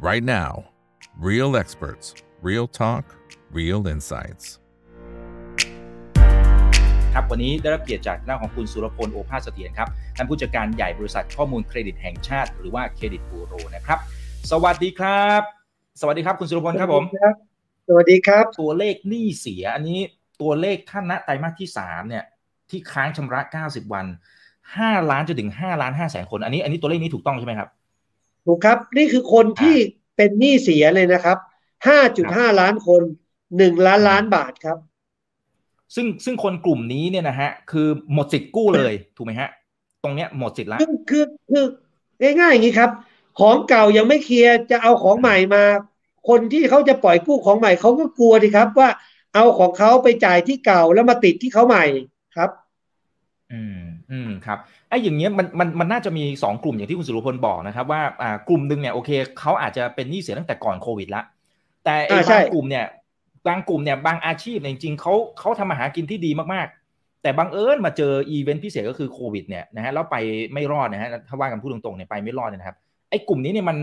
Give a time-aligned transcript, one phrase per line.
[0.00, 0.64] right now.
[1.18, 3.04] Real experts, real talk,
[3.52, 4.44] real insights.
[7.14, 13.98] ครับวันนี้ได้รับเกียรติจากหน้าของคุณสุรพลโอภาสเสถียรครับท่านผู้จัดการใหญ่บริษัทข้อมูลเครดิตแห่งชาติ หรือว่าเครดิตบูโรนะครับ
[14.50, 15.42] สวัสดีครับ
[16.00, 17.04] สวัสดีครับคุณสุรพลครับผม
[17.88, 20.00] สวัสดีครับ ตัวเลขหนี้เสียอันนี้
[20.42, 22.24] ตัวเลขท่านณไตรมาสที่สามเนี่ย
[22.70, 24.06] ที่ค้างชำระ 90 วัน
[24.58, 27.68] 5 ล้านจนถึง 5 ล้าน5แสนคน อันนี้อันนี้ตัวเลขนี้ถูกต้องใช่ไหมครับ
[28.50, 29.76] ถูกครับ นี่คือคนที่
[30.16, 31.38] เป็นหนี้เสียเลยนะครับ
[31.98, 33.02] 5.5ล้านคน
[33.44, 34.78] 1ล้านล้านบาทครับ
[35.94, 39.48] ซึ่งซึ่งคนกลุ่มนี้เนี่ยนะฮะ คือหมดสิทธิ์กู้เลยถูกไหมฮะ
[40.04, 41.64] ตรงเนี้ยหมดสิทธิ์แล้วคือคือคือ
[42.22, 42.90] ง่ายๆอย่างนี้ครับ
[43.40, 45.64] ของเก่ายังไม่เคลียร์จะเอาของใหม่มา
[46.28, 48.88] คนที่เขาจะปล่อยกู้ของใหม่เขาก็กลัวดีครับ ว่า
[49.34, 51.84] เอาของเขาไปจ่ายที่เก่าแล้วมาติดที่เขาใหม่
[52.36, 52.50] ครับ
[53.52, 61.22] อืม อืมครับไอ้อย่างเงี้ยมันมันมันน่าจะมีสองกลุ่มอย่างที่คุณสุรพลบอกนะครับ ว่าอ่ากลุ่มหนึ่งเนี่ยโอเคเขาอาจจะเป็นหนี้เสียตั้งแต่ก่อนโควิดละ
[61.84, 62.84] แต่ไอ้อ่าใช่บางกลุ่มเนี่ย
[63.48, 70.16] บางกลุ่มเนี่ยบางอาชีพเนี่ยจริงๆเขาเขาทำมาหากินที่ดีมากๆ แต่บางเอิญมาเจออีเวนต์พิเศษก็คือโควิดเนี่ยนะฮะแล้วไป
[70.52, 72.76] ไม่รอดนะฮะถ้าว่ากันพูดตรงๆเนี่ยไปไม่รอดเนยนะครับ
[73.10, 73.76] ไอ้กลุ่มนี้เนี่ยมัน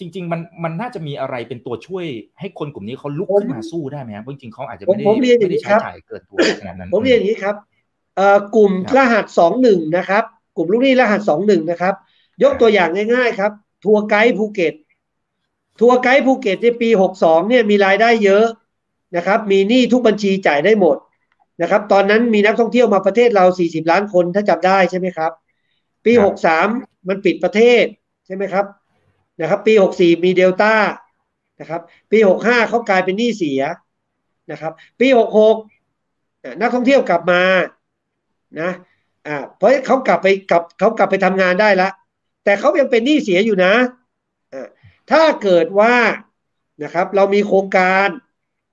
[0.00, 2.04] จริง ๆ มันมันน่าจะมีอะไรเป็นตัวช่วย
[2.40, 7.75] ให้คนกลุ่มนี้เขาลุกขึ้นมาสู้ได้ไหมครับเพราะจริงๆเขาอาจจะไม่ได้ผมผมเรียนอย่างไม่ได้นี้ใช้ครับจ่ายเกินตัวขนาดนั้นผมเรียนอย่างนี้ครับเอ่อ
[8.54, 10.24] กลุ่มครับรหัสสองหนึ่งนะครับ
[10.56, 11.94] กลุ่มลูกหนี้รหัสสองหนึ่งนะครับ
[12.42, 13.52] ยกตัวอย่างง่ายๆครับ
[13.84, 14.74] ทัวร์ไกด์ภูเก็ต
[15.80, 18.44] ทัวร์ไกด์ภูเก็ตในปีหกสองเนี่ยมีรายได้เยอะ
[19.16, 20.96] นะครับ มีหนี้ทุกบัญชีจ่ายได้หมด
[21.62, 25.32] นะครับ ตอนนั้นมีนักท่องเที่ยวมาประเทศเราสี่สิบล้านคนถ้าจำได้ใช่ไหมครับ
[26.04, 26.66] ปีครับหกสาม
[27.08, 27.84] มันปิดประเทศ
[28.26, 28.64] ใช่ไหมครับ
[29.40, 30.74] นะครับ ปีหกสี่มีเดลต้า
[31.60, 31.80] นะครับ
[32.10, 33.62] ปีหกห้าเขากลายเป็นหนี้เสีย
[34.50, 35.56] นะครับ ปีหกหก
[36.44, 37.42] อะนักท่องเที่ยวกลับมา
[38.60, 38.70] นะ
[39.26, 41.88] อ่าเพราะเขากลับไปกลับเขากลับไปทำงานได้ละ
[42.44, 43.74] แต่เขายังเป็นหนี้เสียอยู่นะ
[44.52, 44.68] อ่า
[45.10, 45.94] ถ้าเกิดว่า
[46.82, 48.08] นะครับเรามีโครงการ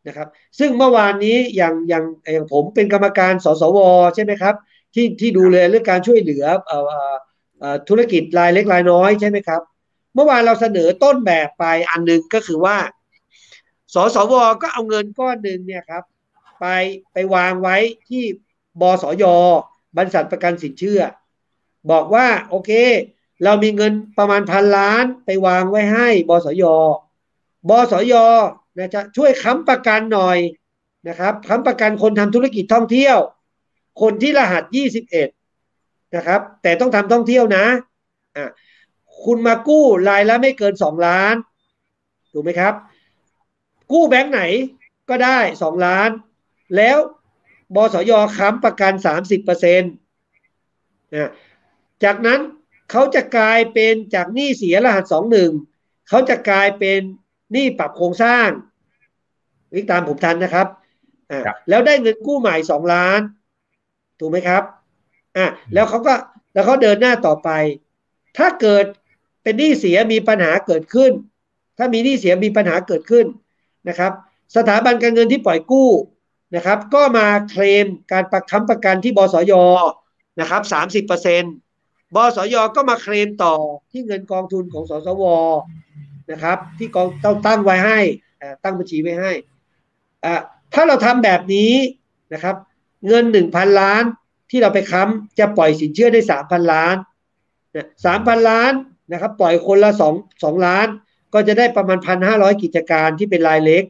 [0.07, 0.27] นะครับ
[0.59, 3.79] ซึ่งเมื่อวานนี้อย่างอย่างอย่างผมเป็นกรรมการสสว
[4.15, 4.55] ใช่ไหมครับ
[4.93, 7.15] ที่ที่ดูแลเรื่องการช่วยเหลือเอ่อเอ่อ
[7.59, 9.61] เอ่อธุรกิจรายเล็กรายน้อยใช่ไหมครับ
[10.15, 12.77] เมื่อวานเราเสนอต้นแบบไปอันหนึ่งก็คือว่า
[13.93, 16.03] สสวก็เอาเงินก้อนหนึ่งเนี่ยครับ
[16.59, 16.65] ไป
[17.13, 17.75] ไปวางไว้
[18.09, 18.23] ที่
[18.81, 19.23] บสย
[19.97, 21.01] บริษัทประกันสินเชื่อ
[21.91, 22.71] บอกว่าโอเค
[23.43, 26.63] เรามีเงินประมาณพันล้านไปวางไว้ให้ บสย
[27.69, 28.13] บสย
[28.77, 30.37] นะจะช่วยค้ำประกันหน่อย
[31.07, 33.17] นะครับค้ำประกันคนทำธุรกิจท่องเที่ยว
[34.01, 34.63] คนที่รหัส
[35.19, 37.65] 21 นะครับ แต่ต้องทำท่องเที่ยวนะ
[38.37, 38.45] อะ
[39.23, 41.35] คุณมากู้รายละไม่เกิน 2 ล้าน
[42.31, 42.73] ถูกไหมครับ
[43.91, 44.41] กู้แบงค์ไหน
[45.09, 46.09] ก็ได้ 2 ล้าน
[46.75, 46.97] แล้ว
[47.75, 48.93] บสยค้ำประกัน
[49.39, 51.29] 30%นะ
[52.03, 52.39] จากนั้น
[52.91, 55.13] เขาจะกลายเป็นจากหนี้เสียรหัส
[55.59, 56.99] 21เขาจะกลายเป็น
[57.51, 58.47] หนี้ปรับโครงสร้าง
[59.73, 60.67] วิกตามผมทันนะครับ
[61.31, 63.19] อ่าครับแล้วได้เงินกู้ใหม่2ล้าน
[64.19, 64.63] ถูกไหมครับ
[65.37, 66.13] อะแล้วเขาก็
[66.53, 67.49] แล้วเขาเดินหน้าต่อไป
[68.37, 68.85] ถ้าเกิด
[69.43, 71.11] เป็นหนี้เสียมีปัญหาเกิดขึ้น
[71.77, 73.25] ถ้ามีหนี้เสียมีปัญหาเกิดขึ้น
[73.89, 74.11] นะครับ
[74.55, 75.89] สถาบันการเงินที่ปล่อยกู้
[76.55, 79.53] นะครับ ก็มาเคลมการประค้ำประกันที่บสย
[80.39, 81.43] นะครับสามสิบเปอร์เซ็น
[82.15, 83.55] บสยก็มาเคลมต่อ
[83.91, 85.23] ที่เงินกองทุนของสสว
[86.31, 87.99] นะครับ ที่กองต้องตั้งไว้ให้
[88.63, 89.31] ตั้งบัญชีไว้ให้
[90.25, 90.35] อ่า
[90.73, 91.73] ถ้าเราทำแบบนี้
[92.33, 92.55] นะครับ
[93.07, 94.03] เงินหนึ่งพันล้าน
[94.49, 96.95] ที่เราไปค้ำจะปล่อยสินเชื่อได้สามพันล้าน
[98.05, 98.73] สามพันล้าน
[99.11, 100.87] นะครับ ปล่อยคนละสองสองล้าน
[101.33, 103.83] ก็จะได้ประมาณพันห้าร้อยกิจการที่เป็นรายเล็ก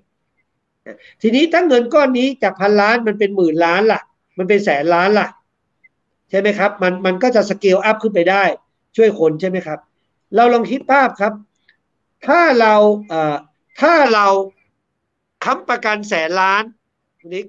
[1.22, 4.02] ทีนี้ถ้าเงินก้อนนี้จากพันล้านมันเป็นหมื่นล้านล่ะ
[4.38, 5.28] มันเป็นแสนล้านล่ะ
[6.30, 8.44] ใช่ไหมครับ มันมันก็จะสเกลอัพขึ้นไปได้
[8.98, 9.80] ช่วยคนใช่ไหมครับ
[10.36, 11.34] เราลองคิดภาพครับ
[12.28, 12.74] ถ้าเรา
[13.10, 13.36] เอ่อ
[13.82, 14.28] ถ้าเรา
[15.44, 16.64] ค้ำประกันแสนล้าน
[17.20, 17.48] คุณนิก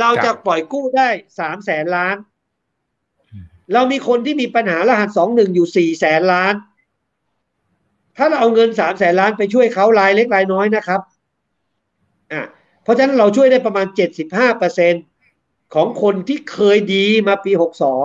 [0.00, 1.08] เราจะปล่อยกู้ได้
[1.38, 2.16] สามแสนล้าน
[3.72, 6.54] เรามีคนที่มีปัญหารหัสสองหนึ่งอยู่สี่แสนล้าน
[8.16, 11.00] ถ้าเราเอาเงินสามแสนล้านไปช่วยเขารายเล็กรายน้อยนะครับ
[12.34, 12.44] อะ
[12.82, 14.94] เพราะฉะนั้นเราช่วยได้ประมาณเจ็ดสิบห้าเปอร์เซ็น
[15.74, 18.04] ของคนที่เคยดีมาปีหกสอง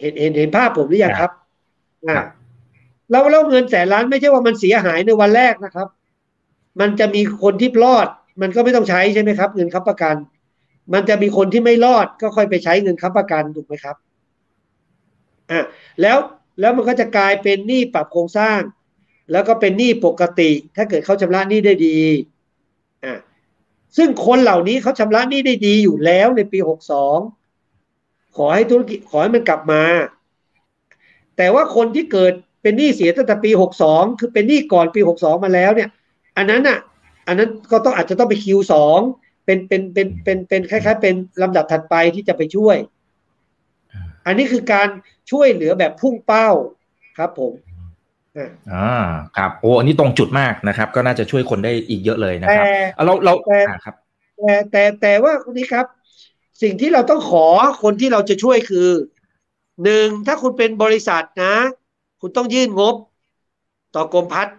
[0.00, 1.30] เห็นเห็นเห็นภาพผมหรือยังครับ
[2.08, 2.24] อะ
[3.10, 5.88] แล้วแล้วเงินแสนล้านไม่ใช่ว่ามันเสียหายในวันแรกนะครับ
[6.80, 8.08] มันจะมีคนที่รอด
[8.40, 10.16] มันก็ไม่ต้องใช้ใช่ไหมครับ เงินค้ำประกัน
[10.92, 13.96] มันจะมีคนที่ไม่รอดก็ค่อยไปใช้เงินค้ำประกันถูกไหมครับ
[15.50, 15.60] อะ
[16.00, 16.16] แล้ว
[16.60, 18.60] แล้วมันก็จะกลายเป็นหนี้ปรับโครงสร้าง
[19.32, 21.98] แล้วก็เป็นหนี้ปกติ ถ้าเกิดเขาชำระหนี้ได้ดี
[23.04, 23.14] อะ
[23.96, 27.18] ซึ่งคนเหล่านี้เขาชำระหนี้ได้ดีอยู่แล้วในปีหกสอง
[28.36, 29.84] ขอให้ธุรกิจขอให้มันกลับมา
[31.36, 32.32] แต่ว่าคนที่เกิด
[32.62, 35.88] เป็นหนี้เสียตั้งแต่ปีหกสองคือเป็นหนี้ก่อนปีหกสองมาแล้วเนี่ย
[36.36, 36.78] อันนั้นอะ
[37.28, 39.00] อันนั้นก็ต้องอาจจะต้องไปคิวสอง
[39.44, 42.76] เป็นเป็นเป็นเป็นเป็นคล้าย ๆ เป็นลำดับถัดไปที่จะไปช่วย
[44.26, 44.88] อันนี้คือการ
[45.30, 46.48] ช่วยเหลือแบบพุ่งเป้า
[47.18, 47.52] ครับผม
[48.72, 49.02] อ่า
[49.36, 52.66] ครับโอ้อันนี้ตรงจุดมากนะครับ ก็น่าจะช่วยคนได้อีกเยอะเลยนะคแต่รับ
[53.06, 53.94] เราเราแต่อ่าครับ
[54.38, 55.86] แต่แต่แต่ว่าคนนี้ครับ
[56.62, 57.46] สิ่งที่เราต้องขอ
[57.82, 58.88] คนที่เราจะช่วยคือ
[59.84, 61.54] หนึ่งถ้าคุณเป็นบริษัทนะ
[62.20, 62.94] คุณต้องยื่นงบ
[63.94, 64.56] ต่อกรมพัฒน์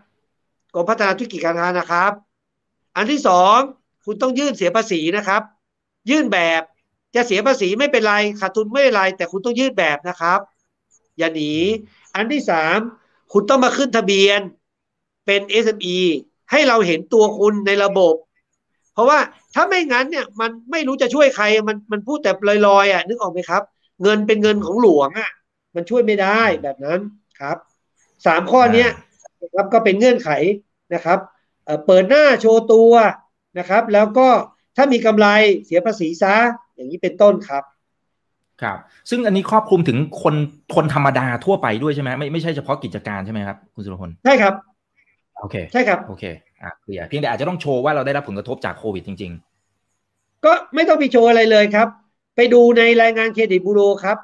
[0.74, 2.12] กรมพัฒนาธุรกิจการค้านะครับ
[2.96, 3.58] อันที่สอง
[4.06, 5.42] คุณต้องยื่นเสียภาษีนะครับ
[6.10, 6.62] ยื่นแบบ
[7.16, 10.40] จะเสียภาษีไม่เป็นไรขาดทุนไม่เป็นไรแต่คุณต้องยื่นแบบนะครับ
[11.18, 11.54] อย่าหนี
[12.16, 12.78] อันที่สาม
[13.32, 14.40] คุณต้องมาขึ้นทะเบียน
[15.26, 16.00] เป็น SME
[16.52, 18.16] ให้เราเห็นตัวคุณในระบบ
[18.94, 19.20] เพราะว่า
[19.56, 22.32] ถ้าไม่งั้นเนี่ยมันไม่รู้จะช่วยใครมันมันพูดแต่
[22.68, 23.62] ลอยๆอะนึกออกไหมครับ
[24.04, 25.32] เงินเป็นเงินของหลวงอะ
[25.76, 27.00] มันช่วยไม่ได้แบบนั้น
[27.40, 27.58] ครับ
[28.26, 28.90] สามข้อเนี้ย
[29.56, 30.30] ครับก็เป็นเงื่อนไข
[30.94, 31.20] นะครับ
[31.66, 32.94] เอ่อเปิดหน้าโชว์ตัว
[33.60, 34.28] นะครับ แล้วก็
[34.76, 35.28] ถ้ามีกำไร
[35.66, 36.36] เสียภาษีซะ
[36.76, 37.64] อย่างนี้เป็นต้นครับ
[38.62, 38.78] ครับ
[39.10, 40.36] ซึ่งอันนี้ครอบคลุมถึงคน
[40.76, 44.54] คนธรรมดาทั่วไปด้วยใช่ไหมไม่ไม่ใช่เฉพาะกิจการใช่ไหมครับคุณสุรพลใช่ครับ
[45.40, 46.24] โอเคใช่ครับโอเค
[46.64, 49.34] อะเคลียร์เพียงแต่อาจจะต้องโชว์ว่าเราได้รับผลกระทบจากโควิดจริง
[50.46, 51.88] ก็ไม่ต้องไปโชว์อะไรเลยครับ
[52.36, 54.18] ไปดูในรายงานเครดิตบูโรครับ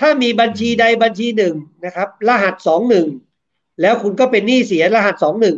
[0.00, 1.54] ถ้ามีบัญชีใดบัญชีหนึ่ง
[1.84, 3.06] นะครับ รหัสสองหนึ่ง
[3.80, 5.56] แล้วคุณก็เป็นหนี้เสียรหัสสองหนึ่ง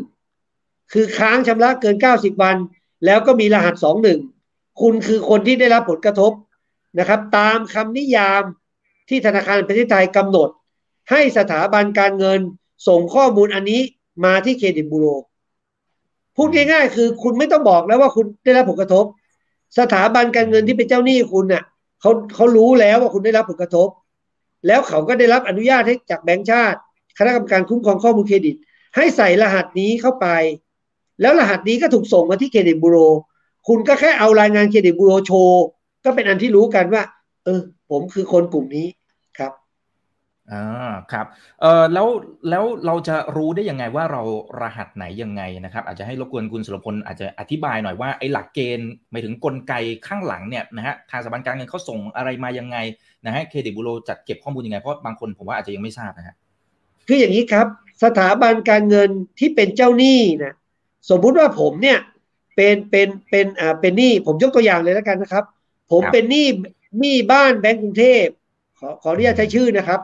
[0.92, 2.56] คือค้างชำระเกินเก้าสิบวัน
[3.06, 4.20] แล้วก็มีรหัสสองหนึ่ง
[4.80, 6.32] คุณคือคนที่ได้รับผลกระทบ
[6.98, 8.42] นะครับ ตามคำนิยาม
[9.08, 10.48] ที่ธนาคารประเทศไทยกำหนด
[11.10, 12.40] ให้สถาบันการเงิน
[12.88, 13.80] ส่งข้อมูลอันนี้
[14.24, 15.06] มาที่เครดิตบูโร
[16.36, 19.04] พูดง่ายๆ คือคุณไม่ต้องบอกแล้วว่าคุณได้รับผลกระทบ
[19.78, 21.62] สถาบันการเงินที่เป็นเจ้าหนี้คุณน่ะ
[22.00, 23.88] เขาเขารู้แล้วว่าคุณได้รับผลกระทบ
[24.66, 26.78] แล้วเขาก็ได้รับอนุญาตให้จากแบงก์ชาติ
[27.18, 28.56] คณะกรรมการคุ้มครองข้อมูลเครดิต
[28.96, 30.26] ให้ใส่รหัสนี้เข้าไป
[31.20, 32.96] แล้วรหัสนี้ก็ถูกส่งมาที่เครดิตบูโร
[33.68, 35.64] คุณก็แค่เอารายงานเครดิตบูโรโชว์
[36.04, 37.02] ก็เป็นอันที่รู้กันว่า
[37.44, 37.60] เออ
[37.90, 38.86] ผมคือคนกลุ่มนี้
[39.38, 41.26] ครับๆอ่าครับ
[41.60, 42.08] เออแล้ว
[42.50, 44.22] แล้วเราจะรู้ได้ยังไงว่าเรา
[44.60, 49.74] รหัสไหนยังไงนะครับ อาจจะให้รบกวนคุณสุรพลอาจจะอธิบายหน่อยว่าไอ้หลักเกณฑ์หมายถึงกลไก
[50.06, 52.76] ข้างหลังเนี่ยนะฮะทางสถาบันการเงินเขาส่งอะไรมายังไง
[53.26, 56.34] นะฮะเครดิตบูโรจัดเก็บข้อมูลยังไงเพราะบางคนผมว่าอาจจะยังไม่ทราบนะฮะ
[57.08, 57.66] คืออย่างนี้ครับ
[58.04, 60.54] สถาบันการเงินที่เป็นเจ้าหนี้นะ
[61.10, 61.98] สมมุติว่าผมเนี่ย
[62.56, 65.44] เป็นเป็นเป็นอ่าเป็นหนี้ผมยกตัวอย่างเลยแล้วกันนะครับ
[65.92, 66.46] ผมเป็นหนี้
[67.00, 68.26] หนี้บ้านแบงก์กรุงเทพ
[68.78, 70.00] ขอขออนุญาตใช้ชื่อนะครับ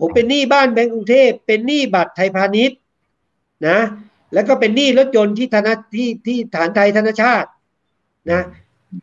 [0.00, 2.78] ผมเป็นหนี้บ้านแบงก์กรุงเทพเป็นหนี้บัตรไทยพาณิชย์
[3.68, 3.78] นะ
[4.34, 7.48] แล้วก็เป็นหนี้รถยนต์ที่ธนาที่ที่ฐานไทยธนชาติ
[8.30, 8.42] นะ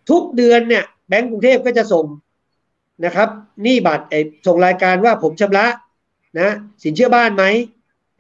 [0.09, 2.05] ทุกเดือนเนี่ยแบงก์กรุงเทพก็จะส่ง
[3.05, 3.29] นะครับ
[3.63, 5.65] หนี้บัตรไอ้ส่งรายการว่าผมชำระ
[6.39, 6.49] นะ
[6.83, 7.45] สินเชื่อบ้านไหม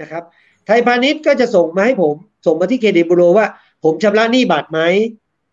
[0.01, 0.23] นะครับ
[0.65, 2.15] ไทยพาณิชย์ก็จะส่งมาให้ผม
[2.45, 3.47] ส่งมาที่เครดิตบูโรว่า
[3.83, 4.79] ผมชำระหนี้บัตรไหม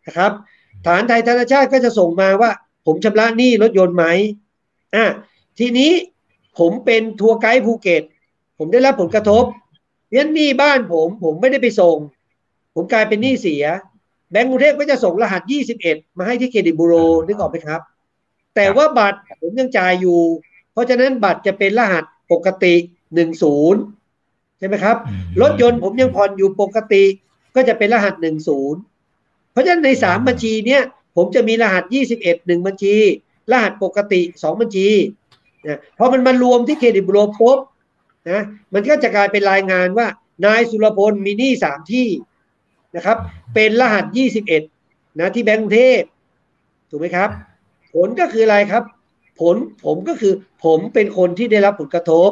[0.07, 0.33] นะครับ
[0.85, 2.51] ทหารไทยธนชาตก็จะส่งมาว่า
[2.87, 4.05] ผมชำระหนี้รถยนต์ไหม
[4.95, 5.05] อะ
[5.59, 5.93] ทีนี้
[6.59, 8.03] ผมเป็นทัวร์ไกด์ภูเก็ต
[8.59, 9.45] ผมได้รับผลกระทบ
[10.15, 11.97] งั้นหนี้บ้านผมผมไม่ได้ไปส่ง
[12.75, 13.65] ผมกลายเป็นหนี้เสีย
[14.31, 15.43] แบงก์กรุงเทพก็จะส่งรหัส
[15.81, 16.95] 21 มาให้ที่เครดิตบูโร
[17.27, 17.81] นึกออกไหมครับ
[18.57, 20.21] แต่ว่าบัตรผมยังจ่ายอยู่
[20.73, 22.75] เพราะฉะนั้นบัตรจะเป็นรหัสปกติ
[23.47, 24.97] 10 ใช่ไหมครับ
[25.43, 27.05] รถยนต์ผมยังผ่อนอยู่ปกติ
[27.55, 28.96] ก็จะเป็นรหัส 10เพ
[29.57, 30.83] ราะฉะนั้นใน 3 บัญชีเนี้ย
[31.17, 31.85] ผมจะมีรหัส
[32.19, 32.97] 21 1 บัญชี
[33.53, 34.89] รหัสปกติ 2 บัญชี
[35.67, 37.59] นะพอมันมารวมที่เครดิตบูโรปุ๊บ
[38.31, 38.43] นะ
[38.75, 40.07] มันก็จะกลายเป็นรายงานว่า
[40.45, 42.09] นายสุรพลมีหนี้สามที่
[42.97, 43.17] นะครับ
[43.55, 44.05] เป็นรหัส
[44.63, 46.03] 21 นะที่แบงก์กรุงเทพ
[46.91, 47.31] ถูกไหมครับ
[47.95, 48.83] ผลก็คืออะไรครับ
[49.41, 50.35] ผลผมก็คือ
[50.65, 52.31] ผมเป็นคนที่ได้รับผลกระทบ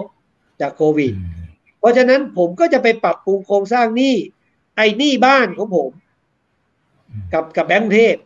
[0.61, 1.13] จากโควิด
[1.79, 4.15] เพราะฉะนั้นผมก็จะไปปรับปรุงโครงสร้างหนี้
[4.77, 5.91] ไอ้หนี้บ้านของผม
[7.33, 8.17] กับกับแบงก์กรุงเทพ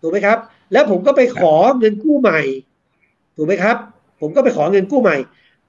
[0.00, 0.38] ถูกไหมครับ
[0.72, 2.40] แล้วผมก็ไปขอเงินกู้ใหม่
[3.36, 3.76] ถูกไหมครับ
[4.20, 5.16] ผมก็ไปขอเงินกู้ใหม่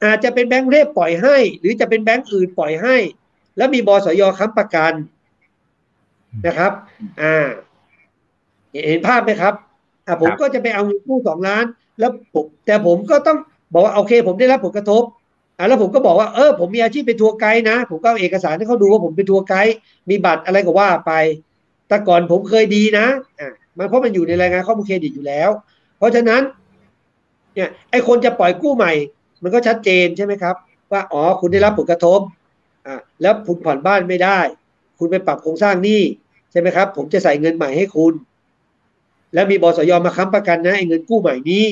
[0.03, 2.95] อาจจะเป็นแบงก์กรุงเทพปล่อยให้ หรือจะเป็นแบงก์อื่นปล่อยให้
[3.57, 4.93] แล้วมีบสยค้ำประกัน
[6.47, 6.71] นะครับ
[7.21, 7.35] อ่า
[8.87, 9.53] เห็นภาพไหมครับ
[10.05, 11.65] อ่าผมก็จะไปเอาเงินกู้สองล้าน
[11.99, 13.37] แล้วผมแต่ผมก็ต้อง
[13.73, 15.03] บอกว่าโอเค ผมได้รับผลกระทบ
[15.57, 19.73] อ่าแล้วผมก็บอกว่าเออผมมีอาชีพเป็นทัวร์ไกด์นะ ผมก็เอาเอกสารให้เขาดูว่าผมเป็นทัวร์ไกด์
[20.09, 21.13] มีบัตรอะไรก็ว่าไป
[21.87, 23.05] แต่ก่อนผมเคยดีนะ
[23.39, 25.49] อ่ามันเพราะมันอยู่ในรายงานข้อมูลเครดิตอยู่แล้ว
[25.97, 26.41] เพราะฉะนั้น
[27.53, 28.93] เนี่ยไอ้คนจะปล่อยกู้ใหม่
[29.43, 30.55] มันก็ชัดเจนใช่ไหมครับ
[30.91, 32.19] ว่าอ๋อคุณได้รับผลกระทบ
[32.85, 34.39] อ่าแล้วคุณผ่อนบ้านไม่ได้
[34.99, 36.01] คุณไปปรับโครงสร้างหนี้
[36.51, 38.13] ใช่ไหมครับ ผมจะใส่เงินใหม่ให้คุณ
[39.33, 41.65] แล้วมีบสยมาค้ำประกันนะไอ้เงินกู้ใหม่นี้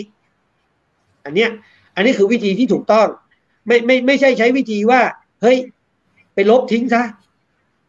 [1.25, 1.50] อันเนี้ย
[1.95, 3.07] อันนี้คือวิธีที่ถูกต้อง
[3.67, 5.01] ไม่ไม่ไม่ใช่ใช้วิธีว่า
[5.41, 5.57] เฮ้ย
[6.34, 7.03] ไปลบทิ้งซะ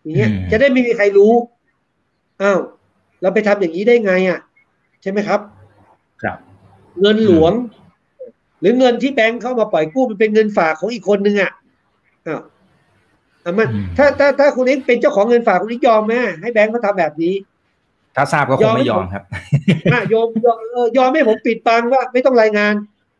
[0.02, 1.32] อย่างเงี้ยจะได้ไม่มีใครรู้
[2.42, 2.60] อ้าว
[3.22, 4.38] เราไปทำอย่างนี้ได้ไงอะ
[5.02, 5.40] ใช่ไหมครับ
[6.22, 6.36] ครับ
[7.00, 7.52] เงินหลวง
[8.60, 11.52] หรือเงินที่แบงค์เข้ามาปล่อยกู้มันเป็นเงินฝากของอีกคนนึงอะ
[12.26, 12.40] อ้าว
[13.44, 17.34] อะมันถ้าถ้าถ้าคุณเองเป็นเจ้าของเงินฝากคุณเองยอมไหมให้แบงค์เขาทำแบบนี้
[18.16, 19.22] ถ้าทราบก็คงไม่ยอมครับ
[19.92, 22.74] อะยอมยอมเออยอมให้ผมปิดบังว่าไม่ต้องรายงาน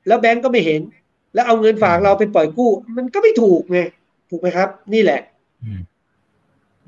[0.07, 0.81] แล้วแบงก์ก็ไม่เห็น
[1.35, 3.79] แล้วเอาเงินฝากเราไปปล่อยกู้ มันก็ไม่ถูกไง
[4.31, 5.21] ถูกไหมครับ นี่แหละ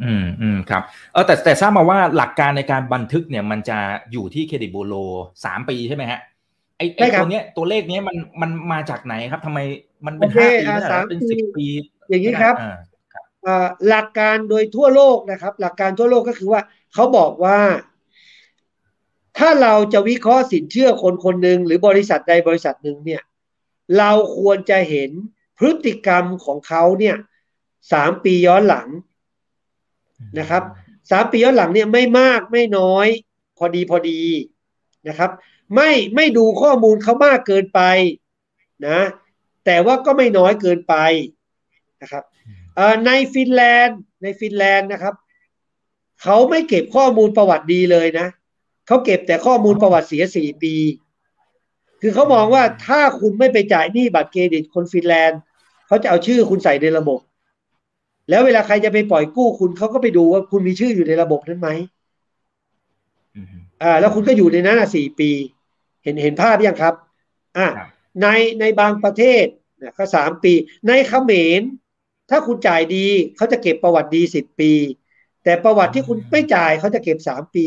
[0.05, 3.79] อืมอืมอืมครับเออแต่แต่ทราบมาว่าหลักการในการบันทึกเนี่ยมันจะ
[4.13, 4.95] อยู่ที่เครดิตบูโร
[5.45, 6.21] สามปีใช่ไหมฮะ
[6.77, 9.59] ไอ้ใช่ไอ้ครับตัวเนี้ยตัวเลขเนี้ยมันมันมาจากไหนครับทำไม
[10.07, 11.67] มันเป็นโอเคห้าปีอ่าไม่ได้เหรอสามเป็นปีสิบปี
[12.09, 12.77] อย่างนี้ครับอ่า
[13.47, 16.61] อ่าหลักการโดยทั่วโลกนะครับ หลักการทั่วโลกก็คือว่า
[16.95, 17.59] เขาบอกว่า
[19.39, 23.23] ถ้าเราจะวิเคราะห์สินเชื่อคนคนหนึ่งหรือบริษัทใดบริษัทหนึ่งเนี่ย
[23.99, 25.11] เราควรจะเห็น
[25.59, 27.17] พฤติกรรมของเขาเนี่ย
[27.93, 28.89] สามปีย้อนหลัง
[30.39, 30.63] นะครับ
[31.11, 33.07] สามปีย้อนหลังเนี่ยไม่มากไม่น้อย
[33.59, 34.21] พอดีพอดี
[35.09, 35.31] นะครับ
[35.75, 37.81] ไม่ไม่ดูข้อมูลเขามากเกินไป
[38.87, 39.01] นะ
[39.65, 40.95] แต่ว่าก็ไม่น้อยเกินไป
[42.03, 42.25] นะครับ
[42.77, 45.15] เอ่อในฟินแลนด์ในฟินแลนด์นะครับ
[46.23, 48.27] เขาไม่เก็บข้อมูลประวัติดีเลยนะ
[48.87, 50.75] เขาเก็บแต่ข้อมูลประวัติเสียสี่ปี
[52.01, 55.41] คือเขามองว่าถ้าคุณไม่ไปจ่ายหนี้บัตรเครดิตคนฟินแลนด์
[55.87, 57.19] เขาจะเอาชื่อคุณใส่ในระบบ
[58.29, 61.69] แล้วเวลาใครจะไปปล่อยกู้คุณเขาก็ไปดูว่าคุณมีชื่ออยู่ในระบบนั้นไหม
[63.37, 63.47] อืม
[63.83, 65.31] อ่า แล้วคุณก็อยู่ในนั้นอะสี่ปี
[66.05, 66.95] เห็นเห็นภาพยังครับ
[67.57, 67.89] อ่าครับ
[68.23, 68.27] ใน
[68.61, 69.45] ในบางประเทศ
[69.79, 70.53] เนี่ยก็สามปี
[70.89, 71.63] ในเขมร
[72.31, 73.07] ถ้าคุณจ่ายดี
[73.37, 74.73] เขาจะเก็บประวัติดีสิบปี
[75.45, 77.67] แต่ประวัติที่คุณไม่จ่ายเขาจะเก็บสามปี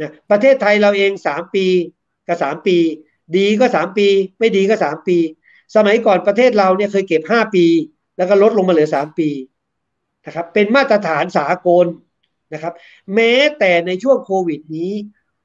[0.00, 1.66] นะประเทศไทยเราเองสามปี
[2.28, 2.76] กับสามปี
[3.36, 4.06] ดีก็สามปี
[4.38, 5.18] ไม่ดีก็สามปี
[5.76, 7.66] สมัยก่อนประเทศเราเนี่ยเคยเก็บห้าปี
[8.16, 9.28] แล้วก็ลดลงมาเหลือสามปี
[10.26, 11.86] นะครับเป็นมาตรฐานสากล
[12.52, 12.72] นะครับ
[13.14, 14.92] แม้แต่ในช่วงโควิดนี้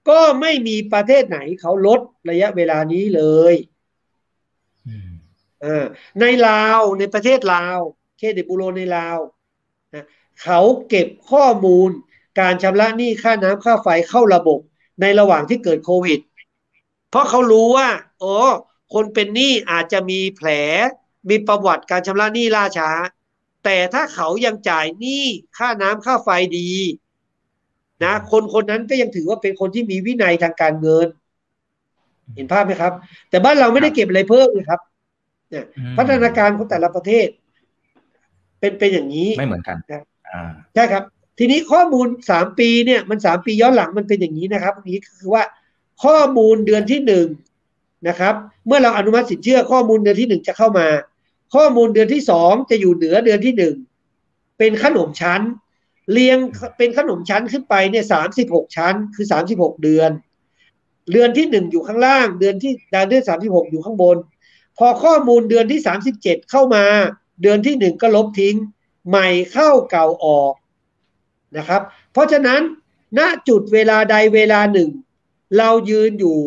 [0.10, 3.55] ก็ไม่มีประเทศไหนเขาลดระยะเวลานี้เลย
[4.88, 5.12] อืม
[5.63, 5.86] อ่า
[6.19, 7.79] ในลาวในประเทศลาว
[8.17, 9.17] เครดิตบูโรในลาว
[9.93, 10.05] นะ
[10.43, 11.89] เขาเก็บข้อมูล
[12.39, 14.60] การชำระหนี้ค่าน้ำค่าไฟเข้าระบบ
[15.01, 16.19] ในระหว่างที่เกิดโควิด
[17.10, 17.89] เพราะเขารู้ว่า
[18.24, 18.36] อ๋อ
[18.93, 20.50] คนเป็นหนี้อาจจะมีแผล
[21.29, 22.89] มีประวัติการชำระหนี้ล่าช้า
[23.69, 25.25] แต่ถ้าเขายังจ่ายหนี้
[25.57, 26.69] ค่าน้ำค่าไฟดี
[28.03, 31.07] นะคนคนนั้นก็ยังถือว่าเป็นคนที่มีวินัยทางการเงิน
[32.36, 32.93] เห็นภาพไหมครับ
[33.29, 34.79] แต่บ้านเราไม่ได้เก็บอะไรเพิ่มเลยครับ
[35.50, 37.27] เนี่ยอืมพัฒนาการของแต่ละประเทศ
[38.59, 41.03] เป็นเป็นอย่างนี้ไม่เหมือนกันครับอ่าใช่ครับ
[41.38, 45.43] ทีนี้ข้อมูลสามปีเนี่ย มันสามปีย้อนหลังมันเป็นอย่างนี้นะครับนี้คือว่า
[46.03, 47.27] ข้อมูลเดือนที่หนึ่ง
[48.07, 48.33] นะครับ
[48.67, 50.88] เมื่อเราอนุมัติสินเชื่อข้อมูลเดือนที่หนึ่งจะเข้ามา
[51.56, 53.75] ข้อมูลเดือนที่สองจะอยู่เหนือเดือนที่หนึ่ง
[54.58, 55.42] เป็นขนมชั้น
[56.12, 56.38] เรียง
[56.77, 60.12] เป็นขนมชั้นขึ้นไปเนี่ยสามสิบหกชั้น คือสามสิบหกเดือน
[61.12, 62.74] เดือนที่หนึ่งอยู่ข้างล่าง เดือนที่
[63.10, 64.18] เดือนสามสิบหกอยู่ข้างบน
[64.77, 66.86] พอข้อมูลเดือนที่สามสิบเจ็ดเข้ามา
[67.42, 68.56] เดือนที่หนึ่งก็ลบทิ้ง
[69.10, 70.54] ใหม่เข้าเก่าออก
[71.58, 71.82] นะครับ
[72.13, 72.62] เพราะฉะนั้น
[73.18, 74.89] ณจุดเวลาใดเวลาหนึ่ง
[75.58, 76.38] เรายืนอยู่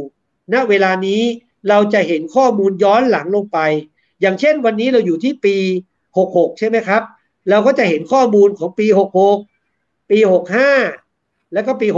[0.52, 1.22] ณเวลานี้
[1.68, 3.58] เราจะเห็นข้อมูลย้อนหลังลงไป
[4.20, 5.56] อย่างเช่นวันนี้เราอยู่ที่ปี
[6.08, 7.02] 66 ใช่ไหมครับ
[7.50, 8.86] เราก็จะเห็นข้อมูลของปี
[9.48, 10.18] 66 ปี
[10.86, 11.88] 65 แล้วก็ปี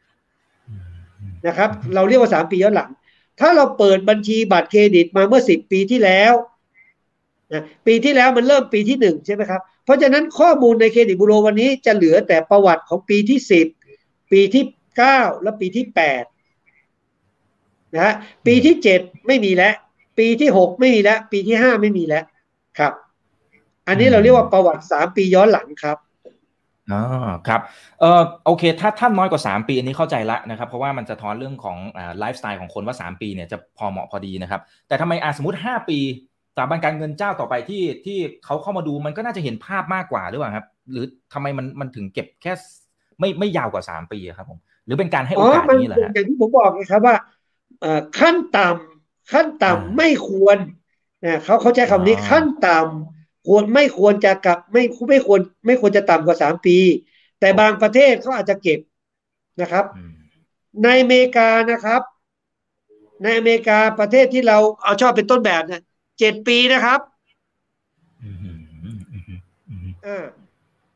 [0.00, 2.90] 64 นะครับ เราเรียกว่า 3 ปีย้อนหลัง
[3.40, 6.32] ถ้าเราเปิดบัญชีบัตรเครดิตมาเมื่อ 10 ปีที่แล้ว
[7.52, 13.38] นะปีที่แล้วมันเริ่มปีที่ 1 ใช่ไหมครับ เพราะฉะนั้นข้อมูลในเครดิตบูโรวันนี้จะเหลือแต่ประวัติของปีที่
[13.84, 14.64] 10 ปีที่
[15.02, 15.86] 9 และปีที่
[16.70, 18.14] 8นะฮะ
[18.46, 19.74] ปีที่ 7 ไม่มีแล้ว
[20.18, 22.24] ปีที่6ไม่มีแล้ว ปีที่5ไม่มีแล้ว
[22.78, 22.92] ครับ
[23.88, 25.98] อันนี้เราเรียกว่าประวัติ3ปีย้อนหลังครับ
[26.92, 27.02] อ๋อ
[27.48, 27.60] ครับ
[28.00, 35.98] เออโอเค ถ้าถ้าน้อยกว่า 3 ปีอันนี้เข้าใจละนะครับ เพราะว่ามันจะท้อนเรื่องของอ่าไลฟ์สไตล์ของคนว่า 3 ปีเนี่ยจะพอเหมาะพอดีนะครับ แต่ทำไมอะสมมติ 5 ปี
[36.54, 42.52] สถาบันการเงินเจ้าต่อไปที่ที่เขาเข้ามาดูมันก็น่าจะเห็นภาพมากกว่าหรือเปล่าครับ หรือทำไมมันมันถึงเก็บแค่
[43.20, 47.16] ไม่ไม่ยาวกว่า 3 ปีอะครับผมหรือเป็นการให้โอกาสมันี้เหรอฮะอย่างที่ผมบอกไงครับว่า
[47.80, 48.95] เอ่อขั้นต่ำ
[49.32, 50.58] ขั้นต่ำอ่าไม่ควร
[51.24, 56.78] นะเขาเขาใช้คำนี้อ๋อขั้นต่ำควรไม่ควรจะกลับไม่ไม่ควร ไม่ควรจะต่ำกว่าสามปี
[57.38, 58.80] แต่บางประเทศเขาอาจจะเก็บ
[59.60, 60.12] นะครับอืม
[60.82, 62.02] ในอเมริกานะครับ
[63.22, 65.82] ในอเมริกาประเทศที่เราเอาชอบเป็นต้นแบบเนี่ย
[66.18, 67.00] เจ็ดปีนะครับ
[68.22, 70.24] อืมอืมอืมอืมอืมอ่า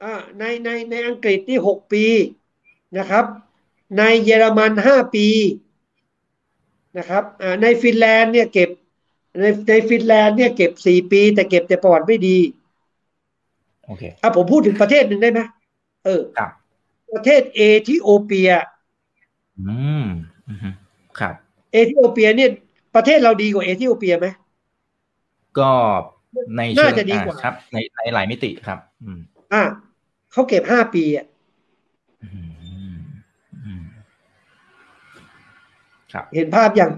[0.02, 2.04] อ่าในในในอังกฤษที่หกปี
[2.98, 3.24] นะครับ
[3.98, 5.26] ในเยอรมันห้าปี
[6.98, 8.68] นะครับอ่าในฟินแลนด์เนี่ยเก็บ
[9.40, 12.38] ในในฟินแลนด์เนี่ยเก็บสี่ปี แต่เก็บแต่ประวัติไม่ดี
[13.86, 15.40] โอเคอะผมพูดถึงประเทศหนึ่งได้ไหม
[16.04, 16.50] เออครับ
[17.14, 18.50] ประเทศเอธิโอเปีย
[19.60, 20.04] อืม
[20.48, 20.74] อืม
[21.20, 21.34] ครับ
[21.72, 22.50] เอธิโอเปียเนี่ย
[22.94, 24.26] ประเทศเราดีกว่าเอธิโอเปียไหม
[25.58, 25.70] ก็
[26.56, 29.20] ในเชิน่าจะดีกว่าอะครับ ในในหลายมิติครับ อืม
[29.52, 29.62] อะ
[30.32, 31.26] เขาเก็บห้าปีอะ
[32.22, 32.28] อื
[32.92, 32.94] ม
[33.64, 34.04] อืมครับ
[36.34, 36.90] เห็นภาพยัง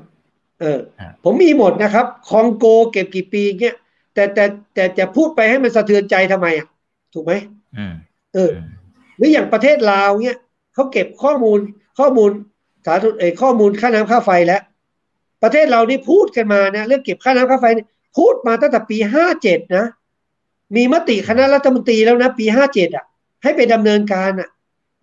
[0.61, 3.77] เออฮะผมมีหมดนะครับ คองโกเก็บกี่ปีเงี้ย
[4.15, 6.69] แต่แต่แต่จะพูดไปให้มันสะเทือนใจทำไมอะ
[7.15, 7.33] ถูกไหม
[7.77, 7.95] อืม
[8.35, 8.67] เอออืม
[9.17, 10.39] หรืออย่างประเทศลาวเนี่ย
[10.75, 11.59] เขาเก็บข้อมูล
[11.99, 12.31] ข้อมูล
[12.87, 14.63] สาธารณเออข้อมูลค่าน้ำค่าไฟแล้ว
[15.43, 19.87] ประเทศเรานี่พูดกันมานะเรื่องเก็บค่าน้ำค่าไฟเนี่ยพูดมาตั้งแต่ปีห้าเจ็ดนะ
[20.77, 23.05] มีมติคณะรัฐมนตรีแล้วนะ ปีห้าเจ็ดอะ
[23.43, 24.49] ให้ไปดำเนินการอะ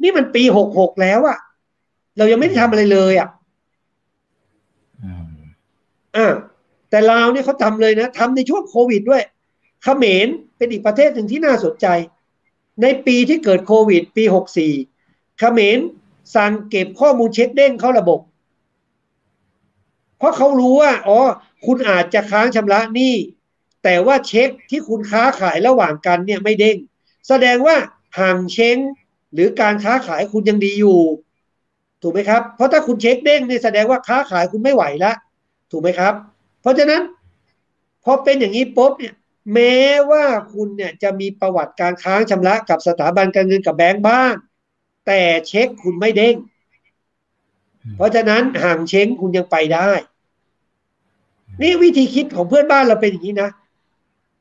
[0.04, 1.38] นี่มันปีหกหกแล้วอะ
[2.18, 3.39] เรายังไม่ได้ทำอะไรเลยอะอืม
[6.20, 6.30] อ่า
[6.90, 9.24] แต่ลาวเนี่ยเขาทำเลยนะทำในช่วงโควิดด้วย
[9.84, 11.88] เขมรเป็นอีกประเทศหนึ่งที่น่าสนใจ
[12.82, 14.74] ในปีที่เกิดโควิด ปีหกสี่
[15.40, 15.80] เขมร
[16.36, 18.20] สั่งเก็บข้อมูลเช็คเด้งเข้าระบบ
[20.18, 21.20] เพราะเขารู้ว่าอ๋อ
[21.66, 23.16] คุณอาจจะค้างชำระหนี้
[23.84, 26.78] แต่ว่าเช็คที่คุณค้าขายระหว่างกันเนี่ยไม่เด้ง
[27.28, 27.76] แสดงว่า
[28.20, 28.78] ห่างเช้ง
[29.34, 31.00] หรือการค้าขายคุณยังดีอยู่
[32.02, 35.16] ถูกไหมครับ เพราะถ้าคุณเช็คเด้งเนี่ยแสดงว่าค้าขายคุณไม่ไหวแล้ว
[35.72, 36.14] ถูกไหมครับ
[36.62, 37.02] เพราะฉะนั้น
[38.04, 39.16] พอเป็นอย่างนี้ปุ๊บเนี่ย
[39.54, 39.78] แม้
[40.12, 44.34] ว่าคุณเนี่ยจะมีประวัติการค้างชำระกับสถาบันการเงินกับแบงก์บ้าง
[45.08, 46.36] แต่เช็คคุณไม่เด้ง
[47.96, 49.92] เพราะฉะนั้นห่างเช้งคุณยังไปได้
[51.62, 53.50] นี่วิธีคิดของเพื่อนบ้านเราเป็นอย่างนี้นะ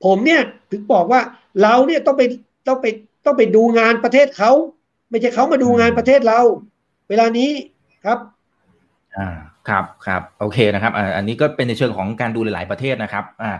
[0.04, 1.20] ผมเนี่ยถึงบอกว่า
[1.62, 2.22] เราเนี่ยต้องไป
[2.66, 2.86] ต้องไป
[3.24, 4.52] ต้องไปดูงานประเทศเขา
[5.10, 6.40] ไม่ใช่เขามาดูงานประเทศเรา
[7.08, 7.50] เวลานี้
[8.04, 8.18] ครับ
[9.16, 9.28] อ่า
[9.68, 13.52] ครับครับโอเคนะครับอันนี้ก็เป็นในเชิงของการดูหลาย ๆประเทศนะครับอ่า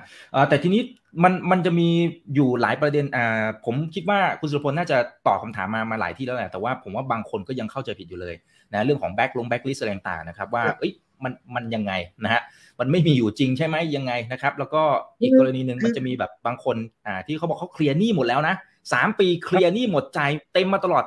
[0.49, 0.83] แต่ทีนี้
[1.23, 1.89] มันมันจะมี
[2.35, 8.35] อยู่หลายประเด็นอ่าผมคิดว่าคุณสุรพลน่าจะตอบคำถามมามาหลายที่แล้วแหละแต่ว่าผมว่าบางคนก็ยังเข้าใจผิดอยู่เลย
[8.73, 10.93] นะเรื่องของ black ลงแบ็กลิสอะไรต่างๆนะครับว่าเอ้ย
[11.25, 11.93] มันมันยังไง
[12.25, 12.43] นะฮะ
[12.81, 14.83] มันไม่มีอยู่จริงใช่ไหมยังไงนะครับ แล้วก็
[15.21, 18.55] อีกกรณีหนึ่งมันจะมีแบบบางคนอ่าที่เขาบอกเขาเคลียร์หนี้หมดแล้วนะ
[18.93, 20.21] สามปีเคลียร์หนี้หมดจ่าย
[20.55, 21.05] เต็มมาตลอด